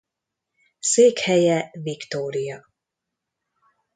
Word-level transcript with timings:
Székhelye 0.79 1.69
Victoria. 1.73 2.67